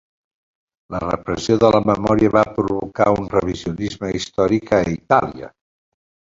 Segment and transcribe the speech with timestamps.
[0.95, 5.55] La repressió de la memòria va provocar un revisionisme històric a Itàlia.